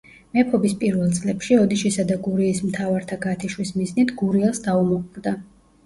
მეფობის 0.35 0.71
პირველ 0.83 1.11
წლებში, 1.17 1.59
ოდიშისა 1.67 2.07
და 2.13 2.19
გურიის 2.29 2.65
მთავართა 2.71 3.21
გათიშვის 3.29 3.77
მიზნით, 3.79 4.17
გურიელს 4.25 4.69
დაუმოყვრდა. 4.71 5.41